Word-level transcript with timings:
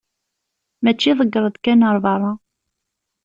mačči 0.83 1.11
ḍegger-d 1.19 1.55
kan 1.63 1.85
ar 1.89 1.97
berra. 2.03 2.31